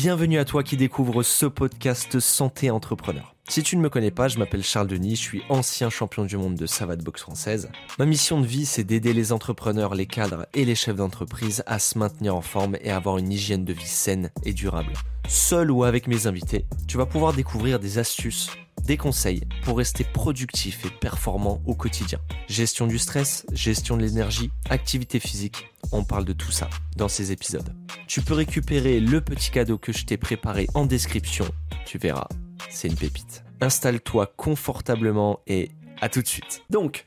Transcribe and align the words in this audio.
Bienvenue 0.00 0.38
à 0.38 0.44
toi 0.44 0.62
qui 0.62 0.76
découvre 0.76 1.24
ce 1.24 1.44
podcast 1.44 2.20
Santé 2.20 2.70
Entrepreneur. 2.70 3.34
Si 3.48 3.64
tu 3.64 3.76
ne 3.76 3.82
me 3.82 3.88
connais 3.88 4.12
pas, 4.12 4.28
je 4.28 4.38
m'appelle 4.38 4.62
Charles 4.62 4.86
Denis, 4.86 5.16
je 5.16 5.22
suis 5.22 5.42
ancien 5.48 5.90
champion 5.90 6.24
du 6.24 6.36
monde 6.36 6.54
de 6.54 6.66
savate 6.66 7.02
boxe 7.02 7.22
française. 7.22 7.68
Ma 7.98 8.06
mission 8.06 8.40
de 8.40 8.46
vie, 8.46 8.64
c'est 8.64 8.84
d'aider 8.84 9.12
les 9.12 9.32
entrepreneurs, 9.32 9.96
les 9.96 10.06
cadres 10.06 10.46
et 10.54 10.64
les 10.64 10.76
chefs 10.76 10.94
d'entreprise 10.94 11.64
à 11.66 11.80
se 11.80 11.98
maintenir 11.98 12.36
en 12.36 12.42
forme 12.42 12.76
et 12.80 12.92
avoir 12.92 13.18
une 13.18 13.32
hygiène 13.32 13.64
de 13.64 13.72
vie 13.72 13.88
saine 13.88 14.30
et 14.44 14.52
durable. 14.52 14.92
Seul 15.26 15.68
ou 15.72 15.82
avec 15.82 16.06
mes 16.06 16.28
invités, 16.28 16.64
tu 16.86 16.96
vas 16.96 17.06
pouvoir 17.06 17.32
découvrir 17.32 17.80
des 17.80 17.98
astuces, 17.98 18.50
des 18.84 18.96
conseils 18.96 19.42
pour 19.62 19.78
rester 19.78 20.04
productif 20.04 20.84
et 20.86 20.90
performant 20.90 21.60
au 21.66 21.74
quotidien. 21.74 22.18
Gestion 22.48 22.86
du 22.86 22.98
stress, 22.98 23.46
gestion 23.52 23.96
de 23.96 24.02
l'énergie, 24.02 24.50
activité 24.70 25.20
physique, 25.20 25.66
on 25.92 26.04
parle 26.04 26.24
de 26.24 26.32
tout 26.32 26.50
ça 26.50 26.68
dans 26.96 27.08
ces 27.08 27.32
épisodes. 27.32 27.74
Tu 28.06 28.22
peux 28.22 28.34
récupérer 28.34 29.00
le 29.00 29.20
petit 29.20 29.50
cadeau 29.50 29.78
que 29.78 29.92
je 29.92 30.04
t'ai 30.04 30.16
préparé 30.16 30.66
en 30.74 30.86
description, 30.86 31.46
tu 31.86 31.98
verras, 31.98 32.28
c'est 32.70 32.88
une 32.88 32.96
pépite. 32.96 33.44
Installe-toi 33.60 34.32
confortablement 34.36 35.40
et 35.46 35.70
à 36.00 36.08
tout 36.08 36.22
de 36.22 36.28
suite. 36.28 36.62
Donc, 36.70 37.06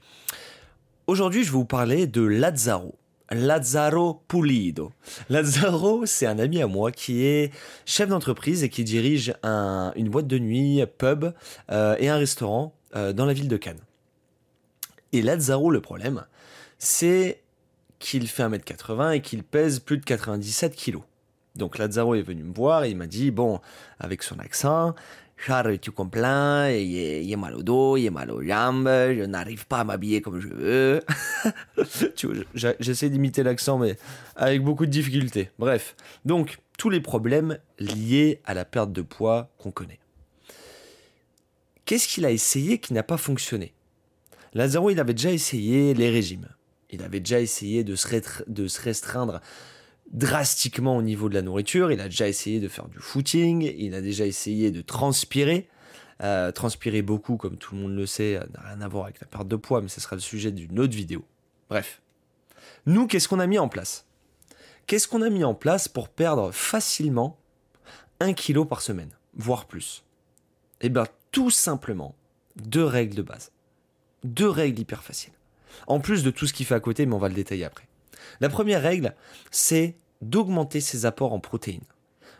aujourd'hui 1.08 1.44
je 1.44 1.52
vais 1.52 1.58
vous 1.58 1.66
parler 1.66 2.08
de 2.08 2.22
Lazzaro. 2.22 2.98
Lazzaro 3.32 4.22
Pulido. 4.28 4.92
Lazzaro, 5.30 6.06
c'est 6.06 6.26
un 6.26 6.38
ami 6.38 6.62
à 6.62 6.68
moi 6.68 6.92
qui 6.92 7.26
est 7.26 7.52
chef 7.86 8.10
d'entreprise 8.10 8.64
et 8.64 8.70
qui 8.70 8.84
dirige 8.84 9.34
une 9.44 10.10
boîte 10.10 10.28
de 10.28 10.38
nuit, 10.38 10.84
pub 10.98 11.34
euh, 11.72 11.96
et 12.00 12.10
un 12.10 12.18
restaurant 12.18 12.76
euh, 12.96 13.14
dans 13.14 13.26
la 13.26 13.34
ville 13.34 13.48
de 13.48 13.58
Cannes. 13.58 13.80
Et 15.14 15.22
Lazzaro, 15.22 15.72
le 15.72 15.82
problème, 15.82 16.26
c'est 16.78 17.42
qu'il 18.00 18.28
fait 18.28 18.44
1m80 18.44 19.16
et 19.16 19.22
qu'il 19.22 19.44
pèse 19.44 19.80
plus 19.80 19.98
de 19.98 20.04
97 20.04 20.76
kg. 20.76 21.00
Donc 21.56 21.78
Lazzaro 21.78 22.16
est 22.16 22.22
venu 22.22 22.44
me 22.44 22.54
voir 22.54 22.84
et 22.84 22.90
il 22.90 22.98
m'a 22.98 23.08
dit, 23.08 23.32
bon, 23.32 23.60
avec 24.00 24.24
son 24.24 24.40
accent, 24.40 24.96
Charles, 25.44 25.80
tu 25.80 25.92
comprends, 25.92 26.68
il 26.68 27.32
est, 27.32 27.36
mal 27.36 27.56
au 27.56 27.64
dos, 27.64 27.98
il 27.98 28.06
est 28.06 28.12
mal 28.12 28.30
aux 28.30 28.44
jambes, 28.44 28.88
je 28.88 29.26
n'arrive 29.26 29.66
pas 29.66 29.80
à 29.80 29.84
m'habiller 29.84 30.22
comme 30.22 30.40
je 30.40 30.48
veux. 30.48 31.00
J'essaie 32.80 33.10
d'imiter 33.10 33.42
l'accent, 33.42 33.80
mais 33.80 33.98
avec 34.36 34.64
beaucoup 34.64 34.86
de 34.86 34.92
difficultés. 34.92 35.50
Bref, 35.58 35.96
donc 36.26 36.60
tous 36.78 36.92
les 36.92 37.02
problèmes 37.02 37.58
liés 37.80 38.40
à 38.46 38.54
la 38.54 38.66
perte 38.66 38.92
de 38.92 39.02
poids 39.02 39.50
qu'on 39.58 39.72
connaît. 39.72 40.00
Qu'est-ce 41.86 42.08
qu'il 42.08 42.26
a 42.26 42.32
essayé 42.32 42.78
qui 42.78 42.94
n'a 42.94 43.04
pas 43.04 43.18
fonctionné? 43.18 43.74
Lazaro, 44.54 44.92
il 44.92 45.00
avait 45.00 45.14
déjà 45.14 45.32
essayé 45.32 45.96
les 45.96 46.12
régimes. 46.12 46.50
Il 46.92 47.02
avait 47.02 47.20
déjà 47.20 47.40
essayé 47.40 47.84
de 47.84 47.96
de 48.48 48.68
se 48.68 48.82
restreindre 48.82 49.42
drastiquement 50.12 50.98
au 50.98 51.02
niveau 51.02 51.30
de 51.30 51.34
la 51.34 51.42
nourriture. 51.42 51.92
Il 51.92 52.00
a 52.02 52.06
déjà 52.06 52.28
essayé 52.28 52.60
de 52.60 52.68
faire 52.68 52.88
du 52.88 53.00
footing, 53.00 53.74
il 53.78 53.96
a 53.96 54.02
déjà 54.02 54.26
essayé 54.26 54.72
de 54.72 54.82
transpirer. 54.82 55.68
Euh, 56.24 56.52
transpirer 56.52 57.02
beaucoup, 57.02 57.36
comme 57.36 57.58
tout 57.58 57.74
le 57.74 57.82
monde 57.82 57.96
le 57.96 58.06
sait, 58.06 58.40
n'a 58.54 58.62
rien 58.62 58.82
à 58.82 58.88
voir 58.88 59.06
avec 59.06 59.20
la 59.22 59.26
perte 59.26 59.48
de 59.48 59.56
poids, 59.56 59.82
mais 59.82 59.88
ce 59.88 60.00
sera 60.00 60.16
le 60.16 60.22
sujet 60.22 60.52
d'une 60.52 60.80
autre 60.80 60.94
vidéo. 60.94 61.26
Bref. 61.68 62.00
Nous, 62.86 63.08
qu'est-ce 63.08 63.28
qu'on 63.28 63.40
a 63.40 63.48
mis 63.48 63.58
en 63.58 63.70
place? 63.70 64.06
Qu'est-ce 64.86 65.08
qu'on 65.08 65.24
a 65.24 65.30
mis 65.30 65.44
en 65.44 65.56
place 65.56 65.88
pour 65.88 66.10
perdre 66.10 66.52
facilement 66.52 67.40
un 68.20 68.34
kilo 68.34 68.66
par 68.66 68.82
semaine, 68.82 69.10
voire 69.36 69.66
plus? 69.66 70.04
Eh 70.82 70.90
bien, 70.90 71.06
tout 71.32 71.50
simplement, 71.50 72.14
deux 72.56 72.84
règles 72.84 73.16
de 73.16 73.22
base. 73.22 73.52
Deux 74.24 74.50
règles 74.50 74.80
hyper 74.80 75.04
faciles. 75.04 75.34
En 75.88 76.00
plus 76.00 76.24
de 76.24 76.30
tout 76.30 76.46
ce 76.46 76.54
qu'il 76.54 76.66
fait 76.66 76.76
à 76.76 76.80
côté, 76.80 77.06
mais 77.06 77.16
on 77.16 77.20
va 77.20 77.30
le 77.30 77.34
détailler 77.34 77.66
après. 77.66 77.88
La 78.40 78.50
première 78.50 78.82
règle, 78.82 79.16
c'est 79.52 79.98
d'augmenter 80.22 80.82
ses 80.82 81.06
apports 81.06 81.34
en 81.34 81.40
protéines. 81.40 81.82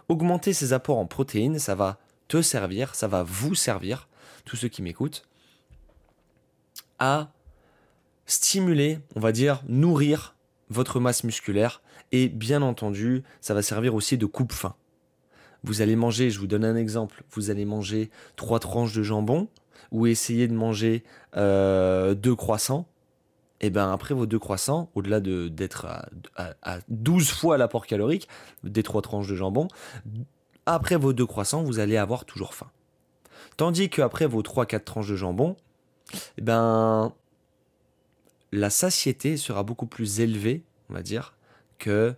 Augmenter 0.10 0.54
ses 0.54 0.74
apports 0.74 0.98
en 0.98 1.06
protéines, 1.06 1.60
ça 1.60 1.76
va 1.76 2.00
te 2.28 2.42
servir, 2.42 2.96
ça 2.96 3.08
va 3.08 3.24
vous 3.24 3.56
servir, 3.56 4.08
tous 4.46 4.56
ceux 4.56 4.68
qui 4.68 4.82
m'écoutent, 4.82 5.24
à 7.00 7.32
stimuler, 8.26 9.00
on 9.16 9.20
va 9.20 9.32
dire, 9.32 9.64
nourrir 9.68 10.36
votre 10.70 11.00
masse 11.00 11.24
musculaire 11.24 11.82
et 12.12 12.30
bien 12.30 12.62
entendu, 12.62 13.24
ça 13.42 13.54
va 13.54 13.62
servir 13.62 13.96
aussi 13.96 14.18
de 14.18 14.26
coupe-faim. 14.26 14.76
Vous 15.64 15.82
allez 15.82 15.96
manger, 15.96 16.30
je 16.30 16.40
vous 16.40 16.48
donne 16.48 16.66
un 16.66 16.76
exemple, 16.76 17.24
vous 17.32 17.50
allez 17.50 17.66
manger 17.66 18.10
trois 18.36 18.60
tranches 18.60 18.94
de 18.94 19.04
jambon 19.04 19.48
ou 19.92 20.08
essayer 20.08 20.48
de 20.48 20.54
manger 20.54 21.04
euh, 21.38 22.16
deux 22.16 22.36
croissants 22.36 22.88
et 23.62 23.70
ben 23.70 23.92
après 23.92 24.14
vos 24.14 24.26
deux 24.26 24.40
croissants, 24.40 24.90
au-delà 24.96 25.20
d'être 25.20 25.86
à, 26.36 26.80
12 26.90 27.30
fois 27.30 27.58
l'apport 27.58 27.86
calorique 27.86 28.28
des 28.64 28.84
trois 28.84 29.02
tranches 29.02 29.28
de 29.28 29.36
jambon, 29.36 29.68
après 30.66 30.96
vos 30.96 31.14
deux 31.14 31.28
croissants, 31.28 31.64
vous 31.64 31.80
allez 31.80 31.96
avoir 31.96 32.26
toujours 32.26 32.56
faim. 32.56 32.70
Tandis 33.58 33.90
qu'après 33.90 34.26
vos 34.26 34.42
3-4 34.42 34.84
tranches 34.84 35.10
de 35.10 35.16
jambon, 35.16 35.56
eh 36.38 36.42
ben, 36.42 37.14
la 38.52 38.70
satiété 38.70 39.38
sera 39.38 39.64
beaucoup 39.64 39.86
plus 39.86 40.20
élevée, 40.20 40.64
on 40.90 40.94
va 40.94 41.04
dire, 41.04 41.36
que 41.78 42.16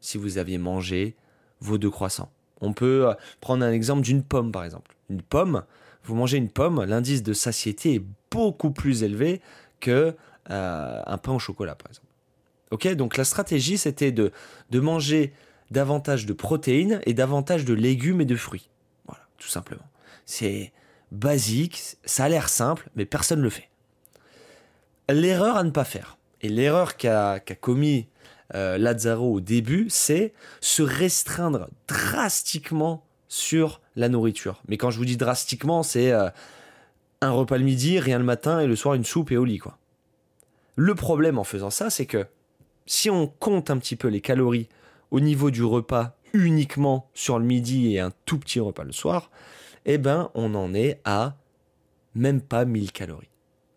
si 0.00 0.18
vous 0.18 0.38
aviez 0.38 0.58
mangé 0.58 1.16
vos 1.60 1.78
deux 1.78 1.90
croissants. 1.90 2.30
On 2.60 2.72
peut 2.72 3.08
euh, 3.08 3.14
prendre 3.40 3.64
un 3.64 3.72
exemple 3.72 4.02
d'une 4.02 4.22
pomme, 4.22 4.52
par 4.52 4.64
exemple. 4.64 4.94
Une 5.08 5.22
pomme, 5.22 5.64
vous 6.04 6.14
mangez 6.14 6.36
une 6.36 6.50
pomme, 6.50 6.84
l'indice 6.84 7.22
de 7.22 7.32
satiété 7.32 7.94
est 7.94 8.04
beaucoup 8.30 8.70
plus 8.70 9.02
élevé 9.02 9.40
que 9.80 10.14
euh, 10.50 11.02
un 11.06 11.18
pain 11.18 11.32
au 11.32 11.38
chocolat, 11.38 11.74
par 11.74 11.90
exemple. 11.90 12.06
Ok, 12.70 12.86
donc 12.94 13.16
la 13.16 13.24
stratégie, 13.24 13.78
c'était 13.78 14.12
de, 14.12 14.32
manger 14.72 15.32
davantage 15.70 16.26
de 16.26 16.32
protéines 16.32 17.00
et 17.06 17.14
davantage 17.14 17.64
de 17.64 17.74
légumes 17.74 18.20
et 18.20 18.24
de 18.24 18.36
fruits. 18.36 18.68
Voilà, 19.06 19.22
tout 19.38 19.48
simplement. 19.48 19.86
C'est 20.26 20.72
basique, 21.12 21.96
ça 22.04 22.24
a 22.24 22.28
l'air 22.28 22.48
simple, 22.48 22.90
mais 22.94 23.06
personne 23.06 23.38
ne 23.38 23.44
le 23.44 23.50
fait. 23.50 23.68
L'erreur 25.08 25.56
à 25.56 25.64
ne 25.64 25.70
pas 25.70 25.84
faire, 25.84 26.18
et 26.42 26.48
l'erreur 26.48 26.96
qu'a 26.98 27.40
commis 27.60 28.08
euh, 28.54 28.76
Lazzaro 28.76 29.32
au 29.32 29.40
début, 29.40 29.86
c'est 29.88 30.34
se 30.60 30.82
restreindre 30.82 31.68
drastiquement 31.86 33.04
sur 33.28 33.80
la 33.96 34.08
nourriture. 34.08 34.62
Mais 34.68 34.76
quand 34.76 34.90
je 34.90 34.98
vous 34.98 35.04
dis 35.04 35.16
drastiquement, 35.16 35.82
c'est 35.82 36.12
euh, 36.12 36.28
un 37.22 37.30
repas 37.30 37.58
le 37.58 37.64
midi, 37.64 37.98
rien 37.98 38.18
le 38.18 38.24
matin, 38.24 38.60
et 38.60 38.66
le 38.66 38.76
soir 38.76 38.94
une 38.94 39.04
soupe 39.04 39.30
et 39.32 39.36
au 39.36 39.44
lit, 39.44 39.58
quoi. 39.58 39.78
Le 40.80 40.94
problème 40.94 41.40
en 41.40 41.44
faisant 41.44 41.70
ça, 41.70 41.90
c'est 41.90 42.06
que 42.06 42.24
si 42.86 43.10
on 43.10 43.26
compte 43.26 43.68
un 43.68 43.78
petit 43.78 43.96
peu 43.96 44.06
les 44.06 44.20
calories 44.20 44.68
au 45.10 45.18
niveau 45.18 45.50
du 45.50 45.64
repas 45.64 46.16
uniquement 46.34 47.10
sur 47.14 47.40
le 47.40 47.44
midi 47.44 47.92
et 47.96 47.98
un 47.98 48.12
tout 48.26 48.38
petit 48.38 48.60
repas 48.60 48.84
le 48.84 48.92
soir, 48.92 49.32
eh 49.86 49.98
ben 49.98 50.30
on 50.34 50.54
en 50.54 50.74
est 50.74 51.00
à 51.04 51.34
même 52.14 52.40
pas 52.40 52.64
1000 52.64 52.92
calories. 52.92 53.26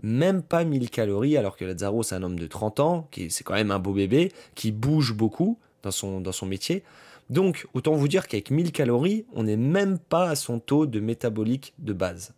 Même 0.04 0.44
pas 0.44 0.64
1000 0.64 0.92
calories 0.92 1.38
alors 1.38 1.58
que 1.58 1.66
Lazzaro 1.66 2.04
c'est 2.04 2.14
un 2.14 2.22
homme 2.22 2.38
de 2.38 2.46
30 2.46 2.80
ans, 2.82 3.08
qui 3.10 3.32
c'est 3.32 3.44
quand 3.44 3.56
même 3.56 3.72
un 3.72 3.80
beau 3.80 3.94
bébé, 3.94 4.32
qui 4.54 4.72
bouge 4.72 5.16
beaucoup 5.16 5.58
dans 5.82 5.90
son, 5.90 6.22
dans 6.22 6.32
son 6.32 6.46
métier. 6.46 6.84
Donc 7.32 7.66
autant 7.74 7.96
vous 7.96 8.08
dire 8.08 8.28
qu'avec 8.28 8.52
1000 8.52 8.72
calories, 8.72 9.26
on 9.34 9.42
n'est 9.42 9.58
même 9.58 9.98
pas 9.98 10.30
à 10.30 10.36
son 10.36 10.60
taux 10.60 10.86
de 10.86 11.00
métabolique 11.00 11.74
de 11.80 11.94
base. 11.94 12.36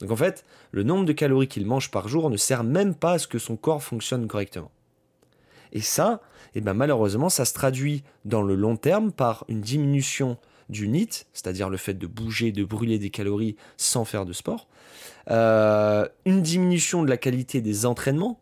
Donc 0.00 0.10
en 0.10 0.16
fait, 0.16 0.44
le 0.72 0.82
nombre 0.82 1.04
de 1.04 1.12
calories 1.12 1.48
qu'il 1.48 1.66
mange 1.66 1.90
par 1.90 2.08
jour 2.08 2.30
ne 2.30 2.36
sert 2.36 2.64
même 2.64 2.94
pas 2.94 3.12
à 3.12 3.18
ce 3.18 3.28
que 3.28 3.38
son 3.38 3.56
corps 3.56 3.82
fonctionne 3.82 4.26
correctement. 4.26 4.70
Et 5.72 5.80
ça, 5.80 6.20
eh 6.54 6.60
ben 6.60 6.74
malheureusement, 6.74 7.28
ça 7.28 7.44
se 7.44 7.52
traduit 7.52 8.04
dans 8.24 8.42
le 8.42 8.54
long 8.54 8.76
terme 8.76 9.12
par 9.12 9.44
une 9.48 9.60
diminution 9.60 10.38
du 10.68 10.88
NIT, 10.88 11.26
c'est-à-dire 11.32 11.68
le 11.68 11.76
fait 11.76 11.94
de 11.94 12.06
bouger, 12.06 12.52
de 12.52 12.64
brûler 12.64 12.98
des 12.98 13.10
calories 13.10 13.56
sans 13.76 14.04
faire 14.04 14.24
de 14.24 14.32
sport, 14.32 14.68
euh, 15.30 16.08
une 16.24 16.42
diminution 16.42 17.02
de 17.02 17.10
la 17.10 17.16
qualité 17.16 17.60
des 17.60 17.86
entraînements. 17.86 18.40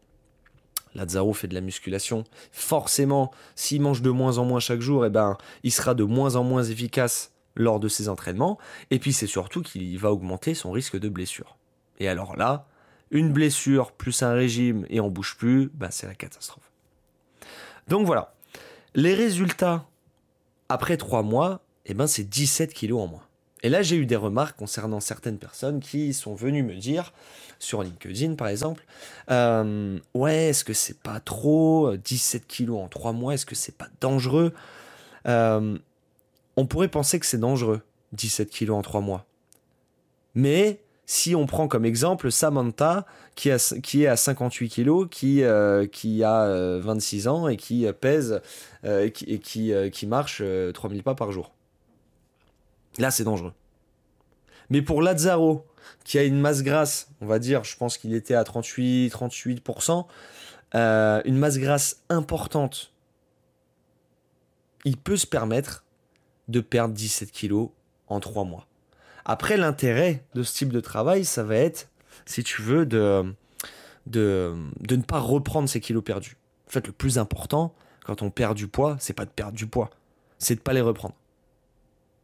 Lazaro 0.94 1.32
fait 1.32 1.48
de 1.48 1.54
la 1.54 1.62
musculation. 1.62 2.24
Forcément, 2.52 3.30
s'il 3.56 3.80
mange 3.80 4.02
de 4.02 4.10
moins 4.10 4.36
en 4.38 4.44
moins 4.44 4.60
chaque 4.60 4.80
jour, 4.80 5.06
eh 5.06 5.10
ben, 5.10 5.38
il 5.62 5.72
sera 5.72 5.94
de 5.94 6.04
moins 6.04 6.36
en 6.36 6.44
moins 6.44 6.62
efficace 6.62 7.31
lors 7.54 7.80
de 7.80 7.88
ses 7.88 8.08
entraînements, 8.08 8.58
et 8.90 8.98
puis 8.98 9.12
c'est 9.12 9.26
surtout 9.26 9.62
qu'il 9.62 9.98
va 9.98 10.12
augmenter 10.12 10.54
son 10.54 10.70
risque 10.70 10.98
de 10.98 11.08
blessure. 11.08 11.56
Et 11.98 12.08
alors 12.08 12.36
là, 12.36 12.66
une 13.10 13.32
blessure 13.32 13.92
plus 13.92 14.22
un 14.22 14.32
régime 14.32 14.86
et 14.88 15.00
on 15.00 15.10
bouge 15.10 15.36
plus, 15.36 15.70
bah 15.74 15.88
c'est 15.90 16.06
la 16.06 16.14
catastrophe. 16.14 16.70
Donc 17.88 18.06
voilà, 18.06 18.34
les 18.94 19.14
résultats 19.14 19.86
après 20.68 20.96
trois 20.96 21.22
mois, 21.22 21.60
eh 21.86 21.94
ben 21.94 22.06
c'est 22.06 22.24
17 22.24 22.72
kilos 22.72 23.02
en 23.02 23.06
moins. 23.06 23.26
Et 23.64 23.68
là, 23.68 23.82
j'ai 23.82 23.96
eu 23.96 24.06
des 24.06 24.16
remarques 24.16 24.58
concernant 24.58 24.98
certaines 24.98 25.38
personnes 25.38 25.78
qui 25.78 26.14
sont 26.14 26.34
venues 26.34 26.64
me 26.64 26.74
dire, 26.74 27.12
sur 27.58 27.82
LinkedIn 27.82 28.34
par 28.34 28.48
exemple, 28.48 28.84
euh, 29.30 29.98
ouais, 30.14 30.48
est-ce 30.48 30.64
que 30.64 30.72
c'est 30.72 30.98
pas 30.98 31.20
trop 31.20 31.96
17 31.96 32.46
kilos 32.46 32.80
en 32.82 32.88
trois 32.88 33.12
mois, 33.12 33.34
est-ce 33.34 33.46
que 33.46 33.54
c'est 33.54 33.76
pas 33.76 33.88
dangereux 34.00 34.52
euh, 35.28 35.78
on 36.56 36.66
pourrait 36.66 36.88
penser 36.88 37.18
que 37.18 37.26
c'est 37.26 37.38
dangereux, 37.38 37.80
17 38.12 38.50
kilos 38.50 38.76
en 38.76 38.82
3 38.82 39.00
mois. 39.00 39.26
Mais 40.34 40.80
si 41.06 41.34
on 41.34 41.46
prend 41.46 41.68
comme 41.68 41.84
exemple 41.84 42.30
Samantha, 42.30 43.06
qui, 43.34 43.48
est 43.50 44.06
à 44.06 44.16
58 44.16 44.68
kilos, 44.68 45.08
qui, 45.10 45.42
euh, 45.42 45.86
a 46.24 46.78
26 46.78 47.26
euh, 47.26 47.30
ans 47.30 47.48
et 47.48 47.56
qui 47.56 47.86
euh, 47.86 47.92
pèse 47.92 48.40
et 48.84 49.12
qui, 49.12 49.72
qui, 49.90 50.06
marche 50.06 50.42
3000 50.74 51.02
pas 51.02 51.14
par 51.14 51.32
jour. 51.32 51.52
Là, 52.98 53.10
c'est 53.10 53.24
dangereux. 53.24 53.52
Mais 54.70 54.82
pour 54.82 55.02
Lazaro, 55.02 55.66
qui 56.04 56.18
a 56.18 56.24
une 56.24 56.40
masse 56.40 56.62
grasse, 56.62 57.08
on 57.20 57.26
va 57.26 57.38
dire, 57.38 57.64
je 57.64 57.76
pense 57.76 57.98
qu'il 57.98 58.14
était 58.14 58.34
à 58.34 58.44
38, 58.44 59.08
38%, 59.08 60.06
euh, 60.74 61.22
une 61.24 61.36
masse 61.36 61.58
grasse 61.58 62.02
importante, 62.08 62.92
il 64.84 64.96
peut 64.96 65.16
se 65.16 65.26
permettre 65.26 65.84
de 66.48 66.60
perdre 66.60 66.94
17 66.94 67.30
kilos 67.30 67.70
en 68.08 68.20
3 68.20 68.44
mois. 68.44 68.66
Après, 69.24 69.56
l'intérêt 69.56 70.24
de 70.34 70.42
ce 70.42 70.54
type 70.54 70.72
de 70.72 70.80
travail, 70.80 71.24
ça 71.24 71.42
va 71.44 71.56
être, 71.56 71.88
si 72.26 72.42
tu 72.42 72.62
veux, 72.62 72.86
de, 72.86 73.24
de, 74.06 74.54
de 74.80 74.96
ne 74.96 75.02
pas 75.02 75.20
reprendre 75.20 75.68
ces 75.68 75.80
kilos 75.80 76.02
perdus. 76.02 76.36
En 76.68 76.70
fait, 76.70 76.86
le 76.86 76.92
plus 76.92 77.18
important, 77.18 77.74
quand 78.04 78.22
on 78.22 78.30
perd 78.30 78.56
du 78.56 78.66
poids, 78.66 78.96
c'est 78.98 79.12
pas 79.12 79.24
de 79.24 79.30
perdre 79.30 79.56
du 79.56 79.66
poids, 79.66 79.90
c'est 80.38 80.56
de 80.56 80.60
pas 80.60 80.72
les 80.72 80.80
reprendre. 80.80 81.14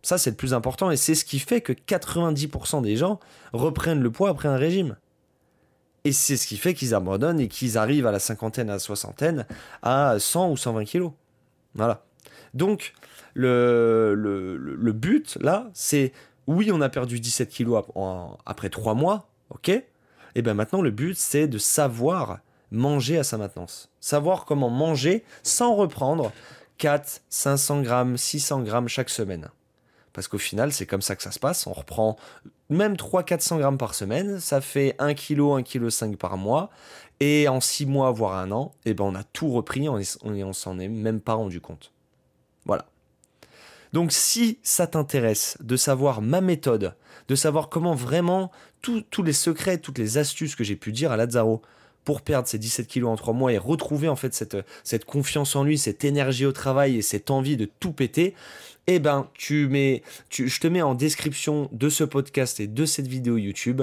Ça, 0.02 0.18
c'est 0.18 0.30
le 0.30 0.36
plus 0.36 0.54
important 0.54 0.90
et 0.90 0.96
c'est 0.96 1.14
ce 1.14 1.24
qui 1.24 1.38
fait 1.38 1.60
que 1.60 1.72
90% 1.72 2.82
des 2.82 2.96
gens 2.96 3.20
reprennent 3.52 4.00
le 4.00 4.10
poids 4.10 4.30
après 4.30 4.48
un 4.48 4.56
régime. 4.56 4.96
Et 6.04 6.12
c'est 6.12 6.36
ce 6.36 6.46
qui 6.46 6.56
fait 6.56 6.74
qu'ils 6.74 6.94
abandonnent 6.94 7.40
et 7.40 7.48
qu'ils 7.48 7.76
arrivent 7.76 8.06
à 8.06 8.12
la 8.12 8.20
cinquantaine, 8.20 8.70
à 8.70 8.74
la 8.74 8.78
soixantaine, 8.78 9.46
à 9.82 10.16
100 10.18 10.50
ou 10.50 10.56
120 10.56 10.84
kilos. 10.84 11.12
Voilà. 11.74 12.04
Donc, 12.54 12.94
le, 13.34 14.92
but, 14.92 15.38
là, 15.40 15.70
c'est 15.74 16.12
oui, 16.46 16.70
on 16.72 16.80
a 16.80 16.88
perdu 16.88 17.20
17 17.20 17.50
kilos 17.50 17.84
après 18.46 18.70
3 18.70 18.94
mois, 18.94 19.28
ok 19.50 19.68
Et 20.34 20.42
bien 20.42 20.54
maintenant, 20.54 20.80
le 20.80 20.90
but, 20.90 21.16
c'est 21.16 21.46
de 21.46 21.58
savoir 21.58 22.38
manger 22.70 23.18
à 23.18 23.24
sa 23.24 23.36
maintenance. 23.36 23.90
Savoir 24.00 24.44
comment 24.44 24.70
manger 24.70 25.24
sans 25.42 25.74
reprendre 25.74 26.32
4, 26.78 27.22
500 27.28 27.82
grammes, 27.82 28.16
600 28.16 28.62
grammes 28.62 28.88
chaque 28.88 29.10
semaine. 29.10 29.50
Parce 30.12 30.26
qu'au 30.26 30.38
final, 30.38 30.72
c'est 30.72 30.86
comme 30.86 31.02
ça 31.02 31.16
que 31.16 31.22
ça 31.22 31.30
se 31.30 31.38
passe. 31.38 31.66
On 31.66 31.72
reprend 31.72 32.16
même 32.70 32.94
300-400 32.94 33.58
grammes 33.58 33.78
par 33.78 33.94
semaine. 33.94 34.40
Ça 34.40 34.60
fait 34.60 34.94
1 34.98 35.14
kg, 35.14 35.58
1 35.58 35.62
kg 35.62 35.90
5 35.90 36.16
par 36.16 36.36
mois. 36.36 36.70
Et 37.20 37.46
en 37.48 37.60
6 37.60 37.86
mois, 37.86 38.10
voire 38.10 38.34
un 38.36 38.50
an, 38.52 38.72
eh 38.84 38.94
ben 38.94 39.04
on 39.04 39.14
a 39.14 39.22
tout 39.22 39.50
repris 39.50 39.88
on 39.88 40.52
s'en 40.52 40.78
est 40.78 40.88
même 40.88 41.20
pas 41.20 41.34
rendu 41.34 41.60
compte. 41.60 41.92
Donc 43.92 44.12
si 44.12 44.58
ça 44.62 44.86
t'intéresse 44.86 45.56
de 45.60 45.76
savoir 45.76 46.22
ma 46.22 46.40
méthode, 46.40 46.94
de 47.28 47.34
savoir 47.34 47.68
comment 47.68 47.94
vraiment 47.94 48.50
tous 48.80 49.22
les 49.22 49.32
secrets, 49.32 49.78
toutes 49.78 49.98
les 49.98 50.18
astuces 50.18 50.54
que 50.54 50.64
j'ai 50.64 50.76
pu 50.76 50.92
dire 50.92 51.10
à 51.10 51.16
Lazaro 51.16 51.62
pour 52.04 52.22
perdre 52.22 52.48
ces 52.48 52.58
17 52.58 52.86
kilos 52.86 53.10
en 53.10 53.16
3 53.16 53.34
mois 53.34 53.52
et 53.52 53.58
retrouver 53.58 54.08
en 54.08 54.16
fait 54.16 54.32
cette, 54.34 54.56
cette 54.82 55.04
confiance 55.04 55.56
en 55.56 55.64
lui, 55.64 55.76
cette 55.76 56.04
énergie 56.04 56.46
au 56.46 56.52
travail 56.52 56.96
et 56.96 57.02
cette 57.02 57.30
envie 57.30 57.56
de 57.56 57.68
tout 57.80 57.92
péter, 57.92 58.34
eh 58.86 58.98
ben, 58.98 59.28
tu 59.34 59.68
mets, 59.68 60.02
je 60.30 60.58
te 60.58 60.66
mets 60.66 60.80
en 60.80 60.94
description 60.94 61.68
de 61.72 61.90
ce 61.90 62.04
podcast 62.04 62.60
et 62.60 62.66
de 62.66 62.86
cette 62.86 63.08
vidéo 63.08 63.36
YouTube 63.36 63.82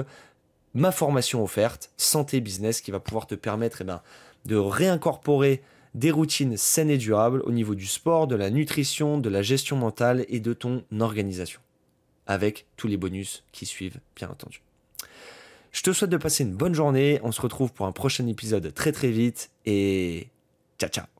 ma 0.76 0.92
formation 0.92 1.42
offerte, 1.42 1.90
Santé 1.96 2.40
Business, 2.40 2.80
qui 2.80 2.90
va 2.90 3.00
pouvoir 3.00 3.26
te 3.26 3.34
permettre 3.34 3.78
eh 3.80 3.84
ben, 3.84 4.02
de 4.44 4.56
réincorporer 4.56 5.62
des 5.96 6.10
routines 6.10 6.58
saines 6.58 6.90
et 6.90 6.98
durables 6.98 7.42
au 7.46 7.52
niveau 7.52 7.74
du 7.74 7.86
sport, 7.86 8.26
de 8.26 8.36
la 8.36 8.50
nutrition, 8.50 9.18
de 9.18 9.30
la 9.30 9.42
gestion 9.42 9.76
mentale 9.76 10.26
et 10.28 10.40
de 10.40 10.52
ton 10.52 10.84
organisation. 11.00 11.60
Avec 12.26 12.66
tous 12.76 12.86
les 12.86 12.98
bonus 12.98 13.44
qui 13.50 13.64
suivent, 13.64 13.98
bien 14.14 14.28
entendu. 14.28 14.60
Je 15.72 15.82
te 15.82 15.92
souhaite 15.92 16.10
de 16.10 16.16
passer 16.16 16.44
une 16.44 16.54
bonne 16.54 16.74
journée. 16.74 17.18
On 17.22 17.32
se 17.32 17.40
retrouve 17.40 17.72
pour 17.72 17.86
un 17.86 17.92
prochain 17.92 18.26
épisode 18.26 18.72
très 18.74 18.92
très 18.92 19.10
vite 19.10 19.50
et 19.64 20.28
ciao 20.78 20.90
ciao 20.90 21.15